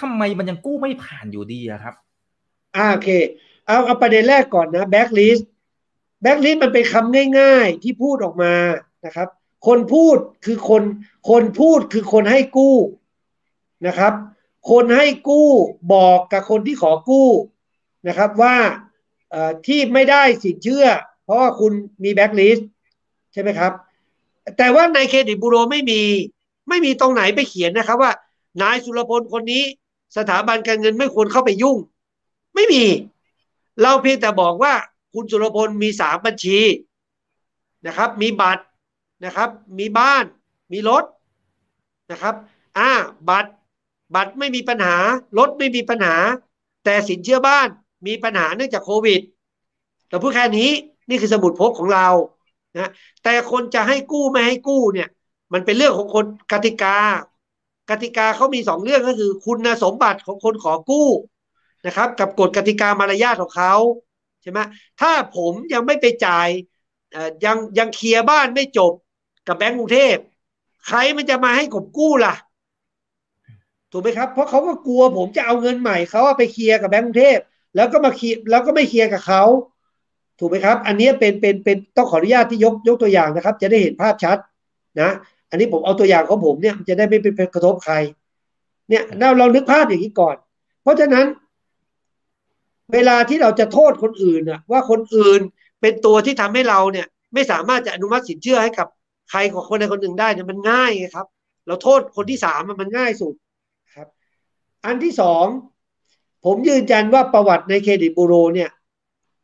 [0.00, 1.94] ทำไมมันยังกู้ไม่ผ่านอยู่ดีครับ
[2.76, 3.10] อ่าโอเค
[3.66, 8.54] เอาเอาประเด็นแรกก่อนนะ blacklist blacklist มันเป็นคำง่ายๆที่พูดออกมา
[9.06, 9.28] นะครับ
[9.66, 10.82] คนพูดคือคน
[11.30, 12.76] คนพูดคือคนให้กู้
[13.86, 14.12] นะครับ
[14.70, 15.48] คนให้กู้
[15.94, 17.28] บอกกับคนที่ขอกู้
[18.08, 18.56] นะครับว่า
[19.66, 20.86] ที่ไม่ได้สินเชื่อ
[21.24, 21.72] เพราะว่าคุณ
[22.04, 22.68] มีแบ็กลิสต์
[23.32, 23.72] ใช่ไหมครับ
[24.58, 26.00] แต่ว่าในเครดิตบูโรไม่มี
[26.68, 28.12] ไม่มีตรงไหนไปเขียนนะครับว่า
[28.62, 29.62] นายสุรพลคนนี้
[30.16, 31.78] สถาบันการเงินไม่ควรเข้าไปยุ่ง
[32.54, 32.84] ไม่มี
[33.80, 34.74] เราเพียงแต่บอกว่า
[35.12, 36.58] คุณสุรพลมีสามบัญชี
[37.86, 38.64] นะครับ มีบัตร
[39.24, 40.24] นะครับ มีบ้าน
[40.72, 41.04] มีรถ
[42.10, 42.34] นะครับ
[42.78, 42.90] อ่า
[43.28, 43.50] บัตร
[44.14, 44.96] บัตรไม่มีปัญหา
[45.38, 46.16] รถไม่มีปัญหา
[46.84, 47.68] แต่สินเชื่อบ้าน
[48.06, 49.20] มีปัญหาเนื่องจากโควิด
[50.08, 50.70] เราพูดแค่นี้
[51.08, 52.08] นี่คือสมุดพกของเรา
[52.78, 52.90] นะ
[53.22, 55.08] แต่คนจะให้กู้ไม่ให้กู้เนี่ย
[55.52, 56.98] มันเป็นเรื่องของคนกติกา
[57.90, 61.08] กติกาเขามีสองเรื่องก็คือ คุณสมบัติของคนขอกู้
[61.86, 63.74] นะครับ กับกฎกติกามารยาทของเขา
[64.42, 64.58] ใช่ไหม
[65.00, 66.48] ถ้าผมยังไม่ไปจ่าย
[67.44, 68.92] ยังยังเคลียร์บ้านไม่จบ
[69.46, 70.16] กับแบงก์กรุงเทพ
[70.86, 72.34] ใครมันจะมาให้ผมกู้ล่ะ
[73.90, 77.38] ถูกไหมครับ เพราะเขาก็กลัวผมจะเอาเงินใหม่เขาไปเคลียร์กับแบงก์กรุงเทพ
[77.74, 79.42] แล้วก็มาเคลียร์แล้วก็ไม่เคลียร์กับเขา
[80.38, 84.38] ถูกไหมครับ อันนี้เป็นเป็นเป็นต้องขออนุญาตที่ยกยกตัวอย่างนะครับ จะได้เห็นภาพชัด
[85.00, 85.10] นะ
[85.50, 87.94] อันนี้ผมเอาตัวอย่างของผมเนี่ยจะได้ไม่เป็นกระทบใคร
[88.88, 90.36] เนี่ยเราเรานึกภาพอย่างนี้ก่อน
[90.82, 91.26] เพราะฉะนั้น
[92.92, 95.40] เวลาที่เราจะโทษคนอื่นน่ะว่าคนอื่น
[95.80, 98.88] เป็นตัวที่ทำให้เราเนี่ย ไม่สามารถจะอนุมัติสินเชื่อให้กับ
[99.30, 101.26] ใครของคนใดคนหนึ่งได้เนี่ยมันง่ายครับ
[101.66, 103.34] เราโทษคนที่สามมันง่ายสุด
[103.94, 104.08] ครับ
[104.84, 105.46] อันที่สอง
[106.44, 108.70] ผมยืนยันว่าประวัติในเครดิตบูโรเนี่ย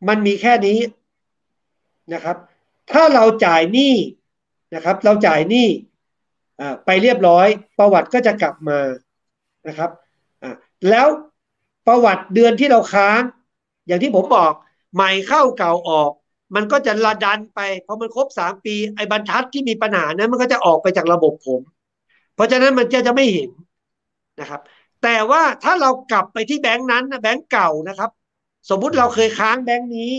[0.08, 0.78] มันมีแค่นี้
[2.14, 2.36] นะครับ
[2.92, 3.94] ถ้าเราจ่ายหนี้
[4.74, 5.66] นะครับ เราจ่ายหนี้
[6.86, 7.46] ไปเรียบร้อย
[7.78, 8.78] ประวัติก็จะกลับมา
[9.68, 9.90] นะครับ
[10.90, 11.06] แล้ว
[11.88, 13.20] ประวัติเดือนที่เราค้าง
[13.86, 14.52] อย่างที่ผมบอก
[14.94, 16.10] ใหม่เข้าเก่าออก
[16.54, 21.60] มันก็จะระดันไปพอมันครบสามปีไอ้บรรทัดที่มีปัญหานั้นมันก็จะออกไปจากระบบผม
[22.34, 23.50] เพราะฉะนั้นมันจะจะไม่เห็น
[24.40, 24.60] นะครับ
[25.02, 28.10] แต่ว่าถ้าเรากลับไปที่แบงค์นั้นนะแบงค์เก่านะครับ
[28.70, 30.12] สมมุติเราเคยค้างแบงค์นี้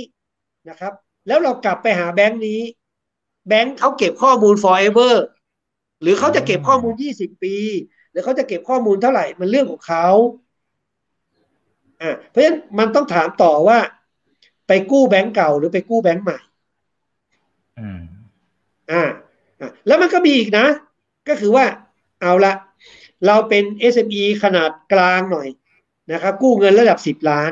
[0.69, 0.93] นะครับ
[1.27, 2.61] แล้วเรากลับไปหาแบงค์นี้
[3.47, 5.13] แบงค์เขาเก็บข้อมูล forever
[6.01, 7.55] หรือเขาจะเก็บข้อมูล 20 ปี
[8.11, 10.05] หรือเขาจะเก็บข้อมูลเท่าไหร่ มันเรื่องของเขา
[12.01, 13.79] อ่าเพราะฉะนั้นมันต้องถามต่อว่า
[14.67, 16.37] ไปกู้แบงค์เก่าหรือไปกู้แบงค์ใหม่
[17.79, 18.01] อืม
[18.91, 19.03] อ่า
[19.59, 20.65] อ่าแล้วมันก็มีอีกนะ
[21.27, 21.65] ก็คือว่า
[22.21, 22.53] เอาละ
[23.27, 25.47] เราเป็น SME ขนาดกลางหน่อย
[26.11, 27.51] นะครับ กู้เงินระดับสิบล้าน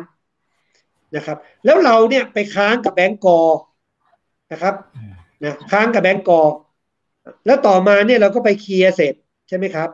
[1.15, 3.39] นะครับ แล้วเราเนี่ยไปค้างกับแบงก์กอ
[4.51, 4.75] นะครับ
[5.43, 6.41] นะค้างกับแบงก์กอ
[7.45, 9.13] แล้วต่อมาเนี่ยเราก็ไปเคลียร์เสร็จ
[9.47, 9.89] ใช่ไหมครับ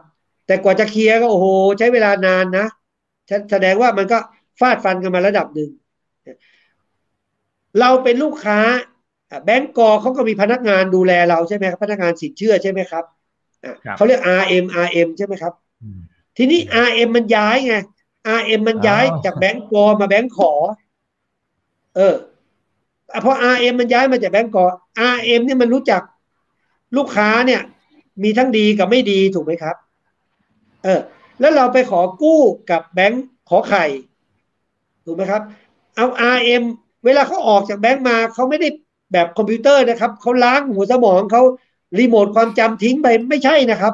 [0.48, 1.48] แต่กว่าจะเคลียร์ก็โอ้โห
[1.80, 2.66] ใช้เวลานานนะ
[3.52, 4.18] แสดงว่ามันก็
[4.60, 5.70] ฟาดฟันกันมาระดับหนึ่ง
[7.80, 8.60] เราเป็นลูกค้า
[9.46, 13.04] แบงก์กอเขาก็มีพนักงานดูแลเราใช่ไหมครับพนักงานสินเชื่อใช่ไหมครับ
[13.96, 15.54] เขาเรียก RM RM ใช่ไหมครับ
[16.38, 17.76] ทีนี้ RM มันย้ายไง
[18.39, 20.52] RM มันย้ายจากแบงก์กอมาแบงก์ขอ
[21.96, 22.16] เออ
[23.26, 24.66] พอ RM มันย้ายมาจากแบงก์กอ
[25.16, 26.02] RM เนี่ยมันรู้จัก
[26.98, 27.62] ลูกค้าเนี่ย
[28.24, 29.76] มีทั้งดีกับไม่ดีถูกไหมครับ
[30.84, 31.00] เออ
[31.39, 32.39] แล้วเราไปขอกู้
[32.72, 33.86] กับแบงก์ขอไข่
[35.06, 35.42] ถูกไหมครับ
[35.96, 36.63] เอา RM
[37.06, 38.68] เวลาเขาออกจากแบงก์มาเขาไม่ได้
[39.13, 41.42] แบบคอมพิวเตอร์นะครับเขาล้างหัวสมองเขา
[42.00, 43.94] รีโมทความจำทิ้งไปไม่ใช่นะครับ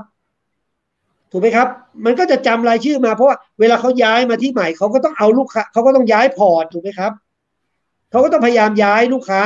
[1.32, 1.68] ถูกไหมครับ
[2.06, 7.12] มันก็จะจำรายชื่อมาเพราะว่าเวลาเขาย้ายมาที่ใหม่เขาก็ต้องเอาลูกค้าเขาก็ต้องย้ายพอร์ตถูกไหมครับ
[8.12, 9.42] เขาก็ต้องพยายามย้ายลูกค้า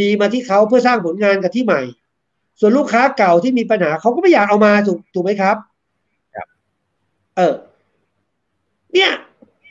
[0.00, 1.80] ดีมาที่เขาเพื่อสร้างผลงานกับที่ใหม่
[2.60, 5.56] ส่วนลูกค้าเก่าที่มีปัญหาเขาก็ไม่อยากเอามาถูกถูกไหมครับ
[6.34, 6.48] ครับ
[7.36, 7.54] เออ
[8.92, 9.10] เนี่ย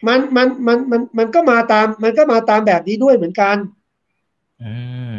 [0.08, 3.58] มันมันมันมันมันก็มาตาม มันก็มาตามแบบนี้ด้วยเหมือนกัน
[4.64, 4.74] อื
[5.16, 5.18] ม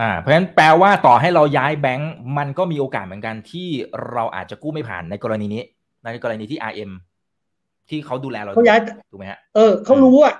[0.00, 3.68] อ่า เพราะฉะนั้นแปลว่าต่อให้เราย้ายแบงก์มันก็มีโอกาสเหมือนกันที่
[4.12, 5.62] เราอาจจะกู้ไม่ผ่านในกรณีนี้
[6.04, 6.90] ในกรณีที่ RM
[7.88, 8.78] ที่เขาดูแลเราเขาย้าย
[9.10, 10.34] ถูกไหมฮะเออเขารู้อะ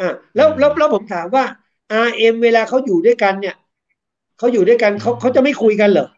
[0.00, 1.44] อ่าแล้วแล้วแล้วผมถามว่า
[2.06, 3.56] RM เวลาเขาอยู่ด้วยกันเนี่ย
[4.38, 6.08] เขาอยู่ด้วยกันเขาเขาจะไม่คุยกันเหรอ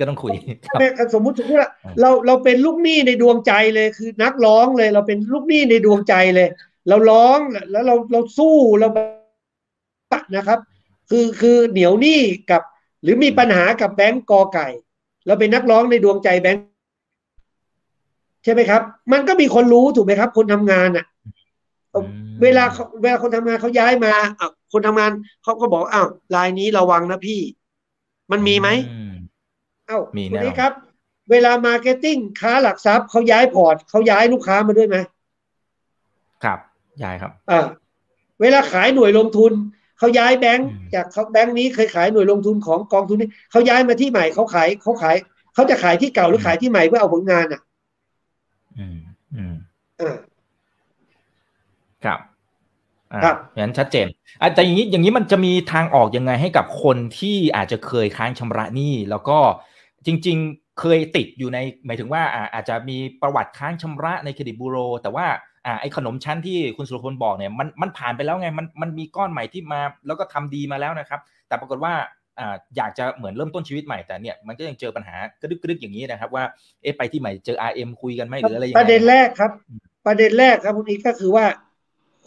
[0.00, 0.34] ก็ต้องคุย
[0.66, 6.48] ครับแม่สมมุติสมมติว่าเราเราเป็นลูกหนี้ในดวงใจเลยคือนักร้องเลย เราเป็นลูกหนี้ในดวงใจเลย
[6.88, 7.38] เราร้อง
[7.70, 8.88] แล้วเราเราสู้เรา
[10.36, 10.58] นะครับ
[11.10, 12.62] คือคือเหนียวหนี้กับ
[13.02, 14.68] หรือมีปัญหากับแบงก์กอไก่
[15.26, 16.64] เราเป็นนักร้องในดวงใจแบงก์
[18.44, 21.06] ใช่ไหมครับ มันก็มีคนรู้ถูกไหมครับ คนทำงานอะ
[22.42, 25.10] เวลาเขาเวลาคนทำงานเขาย้ายมาอะคนทำงาน
[25.42, 27.40] เขาก็บอกอ้าวรายนี้ระวังนะพี่
[28.32, 29.11] มันมีไหมอืม
[29.86, 30.72] เอ้ามีคุณแน่นี้ครับ
[31.30, 34.96] เวลา marketing ค้าหลักทรัพย์เขาย้ายพอร์ตเขาย้ายลูกค้ามาด้วยไหม
[36.44, 36.58] ครับ
[37.02, 37.66] ย้ายครับอ่า
[38.40, 39.52] เวลาขายหน่วยลงทุน
[39.98, 45.16] เขาย้ายแบงค์อืมจากเขาแบงค์นี้เคยขายหน่วยลงทุนของกองทุนนี้เขาย้ายมาที่ใหม่เขาขายเขาขาย
[45.54, 47.60] เขาจะขายที่เก่าหรือขายที่ใหม่เพื่อเอาผลงานอะ
[48.78, 48.98] อืม
[49.36, 49.54] อืม
[50.00, 50.16] อ่า
[52.04, 52.18] ครับ
[53.12, 54.06] อ่าครับอย่างนั้นชัดเจน
[54.40, 59.38] อะแต่อย่างนี้อย่างนี้มันจะมีทางออกยังไงให้กับคนที่อาจจะเคยค้างชำระหนี้ แล้วก็
[60.06, 65.26] จริง ๆ เคยติดอยู่ในหมายถึงว่าอ่าอาจจะมีประวัติค้างชำระในเครดิตบูโร แต่ว่า
[65.66, 71.94] อ่าไอ้ขนมชั้นที่คุณสุรพลบอกเนี่ยมันมันผ่านไปแล้วไงมันมันมีก้อนใหม่ที่มา แล้วก็ทำดีมาแล้วนะครับ แต่ปรากฏว่า
[72.38, 76.44] อ่าอยากจะเหมือนเริ่มต้นชีวิตใหม่แต่เนี่ยมันก็ยังเจอปัญหากระดึกกระดึกอย่างนี้นะครับ ว่า
[76.82, 79.52] เอ๊ะไปที่ใหม่เจอ RM คุยกันไหมหรืออะไรยังไงประเด็นแรกครับ
[80.06, 81.46] ประเด็นแรกครับคุณนี้ก็คือว่า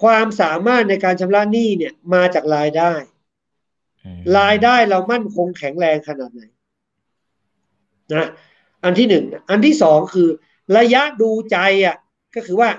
[0.02, 2.94] ความสามารถในการชำระหนี้เนี่ยมาจากรายได้
[4.04, 6.42] อืมรายได้เรามั่นคงแข็งแรงขนาดไหน
[8.14, 8.30] นะ
[8.84, 10.30] อันที่หนึ่งอันที่สองคือ
[10.78, 11.98] ระยะดูใจอะ
[12.36, 12.70] ก็คือว่า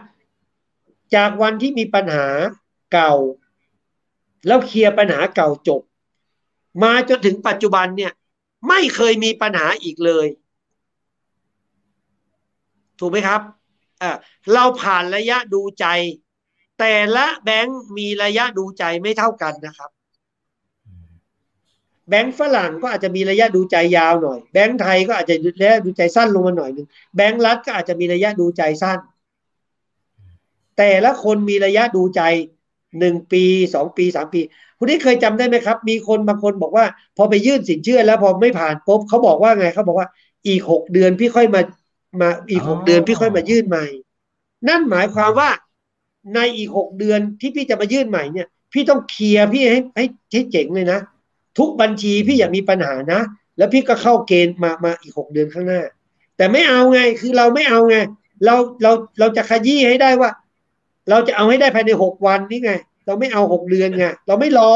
[1.15, 2.27] จากวันที่มีปัญหา
[2.93, 3.15] เก่า
[4.47, 5.83] แล้วเคลียร์ปัญหาเก่าจบ
[6.83, 8.13] มาจนถึงปัจจุบันเนี่ย
[8.69, 10.27] ไม่เคยมีปัญหาอีกเลย
[12.99, 13.41] ถูกไหมครับ
[14.03, 14.11] อ่า
[14.55, 15.87] เราผ่านระยะดูใจ
[16.79, 19.91] แต่ละแบงค์มีระยะดูใจไม่เท่ากันนะครับ
[22.09, 28.99] แบงค์ฝรั่งก็อาจจะมีระยะดูใจยาวหน่อย แบงค์ไทยก็อาจจะระยะดูใจสั้นลงมาหน่อยหนึ่งแบงค์รัฐก็อาจจะมีระยะดูใจสั้น
[30.79, 32.23] แต่ละคนมีระยะดูใจ
[32.99, 34.41] หนึ่งปีสองปีสามปี
[34.79, 36.85] คุณนี่เคยจำได้ไหมครับ มีคนบางคนบอกว่า
[37.17, 40.09] พอไปยื่นสินเชื่อแล้วพอไม่ผ่านปุ๊บเขาบอกว่าไงเขาบอกว่า
[40.47, 41.61] อีกหกเดือนพี่ค่อยมา
[42.21, 43.87] มาอีกหกเดือนพี่ค่อยมายื่นใหม่
[44.69, 45.51] นั่นหมายความว่า
[46.35, 50.99] ในอีกหกเดือนที่พี่จะมายื่นใหม่เนี่ย พี่ต้องเคลียร์พี่ให้ให้ให้เจ๋งเลยนะ
[51.59, 53.21] ทุกบัญชีพี่อย่ามีปัญหานะ
[53.59, 55.81] แล้วพี่ก็เข้าเกณฑ์มามาอีกหกเดือนข้างหน้า
[56.37, 57.97] แต่ไม่เอาไงคือเราไม่เอาไง
[58.45, 60.31] เราเราเราจะขยี้ให้ได้ว่า
[61.11, 62.73] เราจะเอาให้ได้ภายในหกวันนี่ไง
[63.07, 64.73] เราไม่เอาหกเดือนไงเราไม่รอ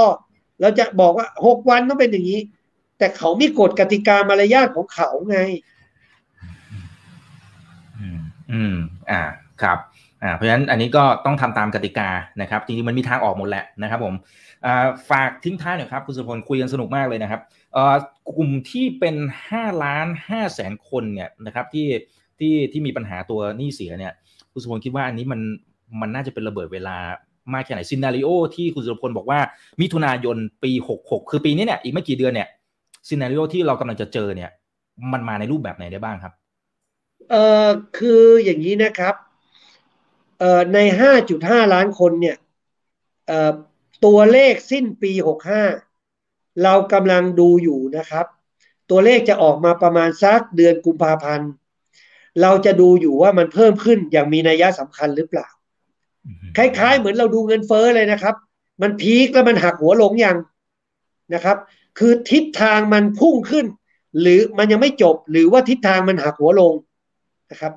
[0.60, 2.40] เราจะบอกว่าหกวันต้องเป็นอย่างนี้
[2.98, 5.38] แต่เขามีกฎกติกามารยาทของเขาไง
[7.98, 8.74] อืมอืม
[9.10, 9.22] อ่า
[9.62, 9.78] ครับ
[10.22, 12.08] อ่าเพราะฉะนั้นอันนี้ก็ต้องทำตามกติกา
[12.40, 14.14] นะครับจริงๆมันมีทางออกหมดแหละนะครับ ผม
[15.10, 17.40] ฝากทิ้งท้ายหน่อยครับคุณสุพลคุยกันสนุกมากเลยนะครับ
[18.36, 19.16] กลุ่มที่เป็น
[19.48, 21.88] ห้าล้านห้าแสนคนเนี่ยนะครับที่
[22.38, 24.12] ที่ที่มีปัญหาตัวหนี้เสียเนี่ย
[24.52, 25.40] คุณสุพลคิดว่าอันนี้มัน
[26.00, 26.96] มันน่าจะเป็นระเบิดเวลา
[27.52, 29.40] มากแค่ไหนซินารีโอที่คุณสุรพลบอกว่า
[29.80, 32.48] มิถุนายนปีหกหกคือปีนี้เนี่ยอีกไม่กี่เดือนเนี่ย
[33.08, 34.50] ซินารีโอที่เรากำลังจะเจอเนี่ย
[35.12, 36.32] มันมาในรูปแบบไหนได้บ้างครับ
[37.30, 37.68] เอ่อ
[37.98, 39.14] คืออย่างนี้นะครับ
[40.38, 42.36] เอ่อในห้าจุดห้าล้านคนเนี่ย
[43.26, 43.52] เอ่อ
[44.04, 45.64] ตัวเลขสิ้นปีหกห้า
[46.62, 48.26] เรากำลังดูอยู่นะครับ
[48.90, 51.50] ตัวเลขจะออกมาประมาณสักเดือนกุมภาพันธ์
[52.42, 55.48] เราจะดูอยู่ว่ามันเพิ่มขึ้นอย่างมีนัยสำคัญหรือเปล่า
[56.56, 58.34] คล้าย ๆ เหมือนเราดูเงินเฟ้อเลยนะครับ
[58.82, 60.36] มันพีคแล้วมันหักหัวลงยัง
[61.34, 61.56] นะครับ
[61.98, 63.66] คือทิศทางมันพุ่งขึ้น
[64.20, 66.74] หรือมันยังไม่จบหรือว่าทิศทางมันหักหัวลง
[67.50, 67.72] นะครับ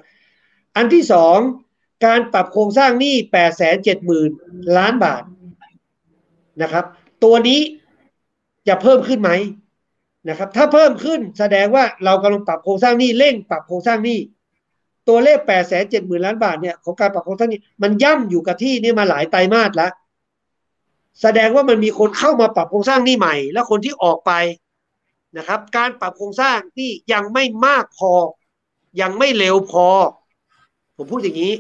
[0.75, 1.37] อันที่สอง
[2.05, 4.31] การปรับโครงสร้างหนี้แปดแสนเจ็ดหมื่น
[4.77, 5.23] ล้านบาท
[6.61, 6.85] นะครับ
[7.23, 7.59] ตัวนี้
[8.67, 9.31] จะเพิ่มขึ้นไหม
[10.29, 14.19] นะครับ ถ้าเพิ่มขึ้นแสดงว่าเรากำลังปรับโครงสร้างหนี้เร่งปรับโครงสร้างหนี้
[15.07, 19.91] ตัวเลขแปดแสนเจ็ดหมื่นล้านบาทเนี่ยของการปรับโครงสร้างนี้มันย่ำอยู่กับที่นี่มาหลายไตรมาสแล้ว
[21.21, 24.31] แสดงว่ามันมีคนเข้ามาปรับโครงสร้างนี้ใหม่ และคนที่ออกไป
[25.37, 28.11] นะครับ การปรับโครงสร้างที่ยังไม่มากพอ
[29.01, 29.87] ยังไม่เร็วพอ
[30.97, 31.53] ผมพูดอย่างนี้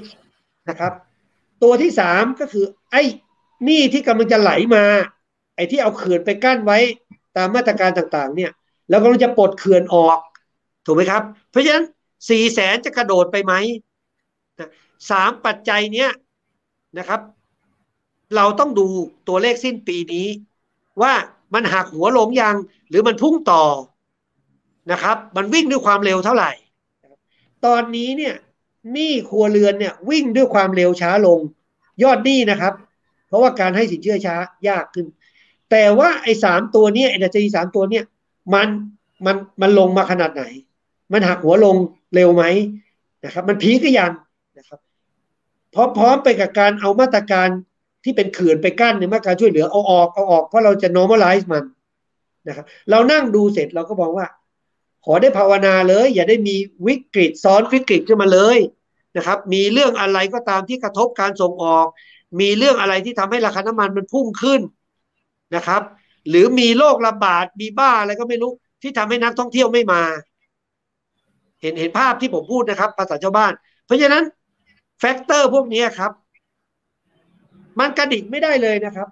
[0.69, 0.93] นะครับ
[1.63, 3.03] ตัวที่สามก็คือไอ้
[3.65, 4.83] หนี้ที่กำลังจะไหลมา
[5.55, 6.77] ไอ้ที่เอาเขื่อนไปกั้นไว้
[7.35, 8.51] ตามมาตรการต่างๆ เนี่ย
[8.89, 10.19] แล้วกำลังจะปลดเขื่อนออก
[10.85, 11.85] ถูกไหมครับ เพราะฉะนั้น
[12.29, 13.53] สี่แสนจะกระโดดไปไหม
[15.09, 16.09] สามปัจจัยเนี้ย
[16.97, 17.21] นะครับ
[18.35, 18.87] เราต้องดู
[19.27, 20.27] ตัวเลขสิ้นปีนี้
[21.01, 21.13] ว่า
[21.53, 22.55] มันหักหัวลงยัง
[22.89, 23.63] หรือมันพุ่งต่อ
[24.91, 26.51] นะครับ มันวิ่งด้วยความเร็วเท่าไหร่
[27.65, 28.35] ตอนนี้เนี่ย
[28.93, 31.39] หนี้ครัวเรือนเนี่ยวิ่งด้วยความเร็วช้าลง
[32.03, 32.73] ยอดหนี้นะครับ
[33.33, 34.35] ราะว่าการให้สินเชื่อช้า
[34.67, 35.05] ยากขึ้น
[35.71, 38.03] แต่ว่าไอ้สามตัวเนี้ยไอ้ดัชนีสามตัวเนี่ย
[38.53, 38.67] มัน
[39.25, 40.43] มันมันลงมาขนาดไหน
[41.11, 41.75] มันหักหัวลง
[42.15, 42.43] เร็วไหม
[43.25, 44.11] นะครับ มันพีก็ยัง
[44.57, 44.79] นะครับ
[45.97, 47.47] พร้อมๆไปกับการเอามาตรการ
[48.03, 51.63] ที่เป็นเขื่อนไปกั้นในมาตรการช่วยเหลือเอาออกเอาออกเพราะเราจะ normalize มัน
[52.47, 54.25] นะครับ เรานั่งดูเสร็จเราก็บอกว่า
[55.05, 56.55] ขอได้ภาวนาเลย อย่าได้มี
[56.87, 58.57] วิกฤตซ้อนวิกฤตขึ้นมาเลย
[59.17, 61.87] นะครับ มีเรื่องอะไรก็ตามที่กระทบการส่งออก
[62.39, 64.61] มีเรื่องอะไรที่ทำให้ราคาน้ำมันมันพุ่งขึ้น
[65.55, 65.81] นะครับ
[66.29, 70.03] หรือมีโรคระบาดมีบ้าอะไรก็ไม่รู้ที่ทำให้นักท่องเที่ยวไม่มา
[71.61, 73.51] เห็นเห็นภาพที่ผมพูดนะครับ ภาษาชาวบ้าน
[73.85, 74.23] เพราะฉะนั้น
[74.99, 76.11] factor พวกนี้ครับ
[77.79, 79.07] มันกระดิกไม่ได้เลยนะครับ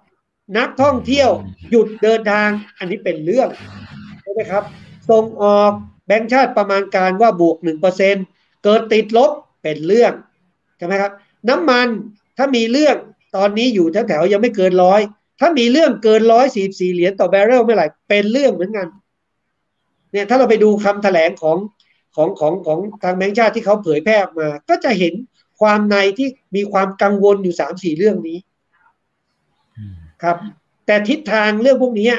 [0.58, 1.30] นักท่องเที่ยว
[1.70, 3.48] หยุดเดินทางอันนี้เป็นเรื่อง
[4.22, 4.62] ใช่ไหมครับ
[5.10, 5.72] ส่งออก
[6.06, 8.16] แบงค์ชาติประมาณการว่าบวกหนึ่งเปอร์เซ็นต์
[8.64, 9.30] เกิดติดลบ
[9.62, 10.12] เป็นเรื่อง
[10.78, 11.12] ใช่ไหมครับ
[11.48, 11.88] น้ำมัน
[12.38, 12.96] ถ้ามีเรื่อง
[13.36, 15.00] ตอนนี้อยู่แถวๆยังไม่เกินร้อย
[15.40, 18.86] ถ้ามีเรื่องเกินร้อยสี่สี่เหรียญต่อแบเรลเมื่อไหร่เป็นเรื่องเหมือนกัน
[20.12, 21.58] เนี่ยถ้าเราไปดูคำแถลงของ
[22.16, 25.14] ของของของทางแบงค์ชาติที่เขาเผยแพร่ออกมา ก็จะเห็น
[25.60, 28.38] ความในที่มีความกังวลอยู่สามสี่เรื่องนี้
[30.22, 30.36] ครับ
[30.86, 32.10] แต่ทิศทางเรื่องพวกนี้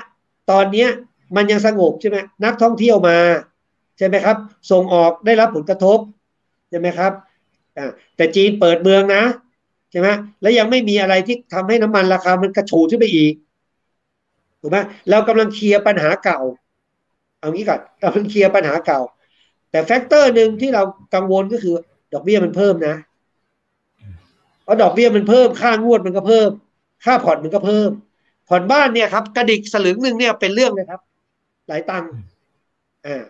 [0.52, 0.90] ตอนเนี้ย
[1.36, 3.18] มันยังสงบใช่ไหมนักท่องเที่ยวมา
[3.98, 4.38] ใช่ไหมครับ
[4.72, 6.00] ส่งออกได้รับผลกระทบ
[6.70, 7.12] ใช่ไหมครับ
[8.16, 9.24] แต่จีนเปิดเมืองนะ
[9.94, 10.10] ใช่ไหม
[10.42, 13.34] แล้วยังไม่มีอะไรที่ทำให้น้ำมันราคามันกระโดดขึ้นไปอีก
[14.62, 14.78] ถูกไหม
[15.10, 16.40] เรากำลังเคลียร์ปัญหาเก่า
[17.40, 19.00] เอางี้ก่อนกำลังเคลียร์ปัญหาเก่า
[19.72, 20.84] แต่ factor หนึ่งที่เรา
[21.16, 21.76] กังวลก็คือ
[22.14, 22.96] ดอกเบี้ยมันเพิ่มนะ
[24.64, 26.50] เพราะดอกเบี้ยมันเพิ่มค่างวดมันก็เพิ่ม
[27.06, 27.90] ค่าผ่อนมันก็เพิ่ม
[28.50, 31.02] ผ่อนบ้านเนี่ยครับกระดิกสลึงหนึ่งเนี่ยเป็นเรื่องเลยครับ
[31.68, 32.12] หลายตังค์
[33.06, 33.24] อ่า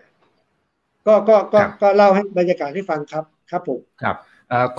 [1.07, 4.15] ก็ก็ก็ก็เล่าให้บรรยากาศให้ฟังครับ ครับผมครับ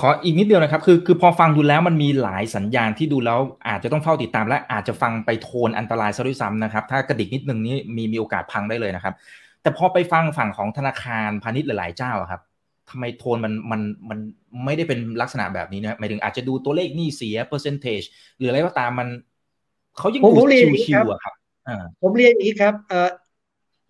[0.00, 9.14] ขออีกนิดเดียวนะครับ คือคือพอฟังดูแล้วมันมีหลายสัญญาณที่ดูแล้วอาจจะต้องเฝ้าติดตามและอาจจะฟังไปโทนอันตรายซะด้วยซ้ำนะครับ ถ้ากระดิกนิดนึงนี้มีมีโอกาสพังได้เลยนะครับ
[9.62, 12.40] แต่พอไปฟังฝั่งของธนาคารพาณิชย์หลาย ๆ เจ้าครับ
[12.90, 14.18] ทำไมโทนมันมันมัน
[14.64, 18.02] ไม่ได้เป็นลักษณะแบบนี้นะหมายถึงอาจจะดูตัวเลขหนี้เสียเปอร์เซนเทจ
[18.36, 19.08] หรืออะไรก็ตามมัน
[19.98, 20.44] เขายังดู
[20.86, 21.34] ชิวๆอะครับ
[22.00, 23.10] ผมเรียนอย่างนี้ครับเอ่อ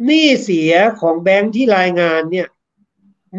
[0.06, 2.46] หนี้เสียของแบงค์ที่รายงานเนี่ย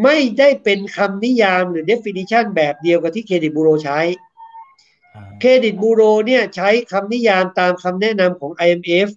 [0.03, 3.99] ไม่ได้เป็นคำนิยามหรือ definition แบบเดียวกับที่เครดิตบูโรใช้
[5.39, 9.09] เครดิตบูโรเนี่ยใช้คำนิยามตามคำแนะนำของ IMF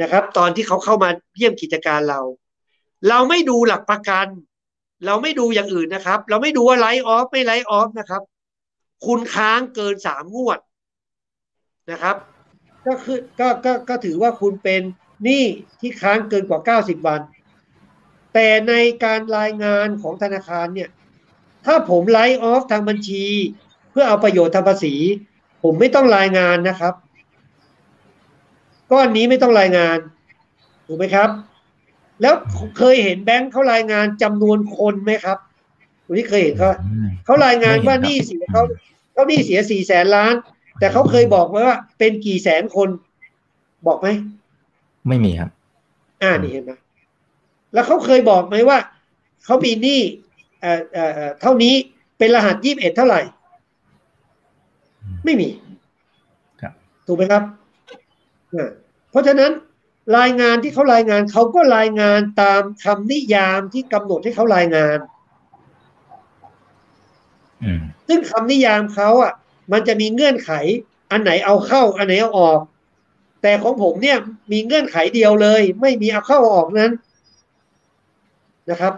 [0.00, 2.20] นะครับ ตอนที่เขาเข้ามาเยี่ยมกิจการเรา
[3.08, 4.26] เราไม่ดูหลักประกัน
[5.06, 8.22] เราไม่ดูอย่างอื่นนะครับ เราไม่ดูว่า write off ไม่ write off นะครับ
[9.06, 10.58] คุณค้างเกินสามงวด
[11.90, 12.16] นะครับ
[12.86, 14.82] ก็คือก็ก็ก็ถือว่าคุณเป็น
[15.24, 15.44] หนี้
[15.80, 17.20] ที่ค้างเกินกว่าเก้าสิบวัน
[18.34, 20.90] แต่ในการรายงานของธนาคารเนี่ย
[21.66, 23.24] ถ้าผมไลฟ์ออฟทางบัญชี
[23.90, 24.94] เพื่อเอาประโยชน์ทางภาษี
[25.62, 26.94] ผมไม่ต้องรายงานนะครับ
[28.90, 29.98] ก้อนนี้ไม่ต้องรายงาน
[30.86, 31.30] ถูกไหมครับ
[32.22, 32.34] แล้ว
[32.78, 35.38] เคยเห็นแบงค์เขารายงานจำนวนคนไหมครับ
[36.06, 36.70] วันนี้เคยเห็นเขา
[37.24, 38.62] เขารายงานว่านี่เสียเขา
[39.12, 40.34] เขานี่เสียสี่แสนล้าน
[40.78, 42.88] แต่เขาเคยบอกไว้ว่า เป็นกี่แสนคน
[43.86, 44.08] บอกไหม
[45.08, 45.50] ไม่มีครับ
[46.22, 46.72] อ่านี่เห็นไหม
[47.74, 48.78] แล้วเขาเคยบอกไหมว่า
[49.44, 50.00] เขามีหนี้
[50.60, 51.74] เอ่อเอ่อเอ่อเท่านี้
[52.18, 53.20] เป็นรหัสยี่สิบเอ็ดเท่าไหร่
[55.24, 55.48] ไม่มี
[56.60, 56.72] ครับ
[57.06, 57.42] ถูกไหมครับ
[58.54, 58.68] อ่า
[59.10, 59.52] เพราะฉะนั้น
[60.18, 64.98] รายงานที่เขารายงานเขาก็รายงานตามคำนิยามที่กำหนดให้เขารายงาน
[67.64, 69.32] อืมซึ่งคำนิยามเขาอะ
[69.72, 70.50] มันจะมีเงื่อนไข
[71.10, 72.60] อันไหนเอาเข้า อันไหนเอาออก
[73.42, 74.18] แต่ของผมเนี่ย
[74.52, 76.92] มีเงื่อนไขเดียวเลย ไม่มีเอาเข้าเอาออกนั้น
[78.70, 78.94] นะครับ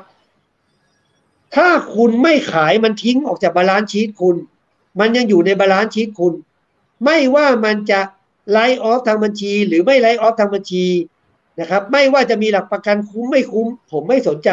[1.55, 4.37] ถ้าคุณไม่ขายมันทิ้งออกจาก balance sheet คุณ
[5.01, 6.35] มันยังอยู่ใน balance sheet คุณ
[7.05, 8.01] ไม่ว่ามันจะ
[8.51, 10.87] write off ทางบัญชี หรือไม่ write off ทางบัญชี
[11.61, 14.51] นะครับ ไม่ว่าจะมีหลักประกันคุ้มไม่คุ้ม ผมไม่สนใจ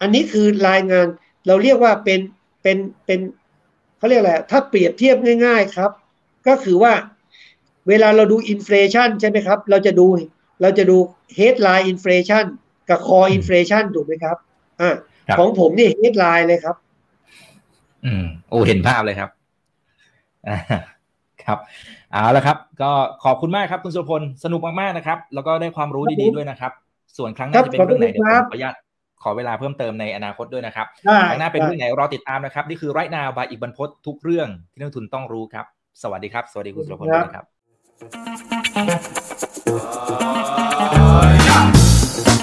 [0.00, 1.06] อันนี้คือรายงาน
[1.46, 2.20] เราเรียกว่าเป็น
[2.62, 3.20] เป็นเป็น
[3.98, 5.90] เขาเรียกอะไรถ้าเปรียบเทียบง่าย ๆครับ
[6.46, 6.92] ก็คือว่า
[7.88, 10.06] เวลาเราดูอินฟลชันใช่ไหมครับ เราจะดู
[10.62, 10.96] เราจะดู
[11.38, 12.44] headline inflation
[12.90, 14.36] กับ core inflation ถูกไหมครับ
[14.80, 14.94] อ่า
[15.28, 16.76] ครับของผมนี่ headline เลยครับ
[18.04, 19.30] อืมโอ้เห็นภาพเลยครับ
[20.48, 20.58] อ่า
[21.44, 21.58] ครับ
[22.12, 22.90] เอาละครับ ก็
[23.24, 26.72] ขอบคุณมากครับ คุณสุรพลสนุกมากๆนะครับ แล้วก็ได้ความรู้ครับดีผมๆด้วยนะครับ
[27.18, 28.74] ส่วนครั้งหครัน้าบจะเป็นเรื่องไหนขเดี๋อบยวคุผมณครับขออนุญาต
[29.22, 35.66] ขอเวลาเพิ่มเติมในอนาคตด้วยนะครับได้ครั้งหน้าเป็นได้เรื่องไหนรอติดตามนะครับ นี่คือไรนาบายอีกบรรพตทุกเรื่องที่นักลงทุนต้องรู้ครับ
[36.02, 37.42] สวัสดีครับ สวัสดีคุณสุรพลด้วยนะครั
[41.10, 41.13] บ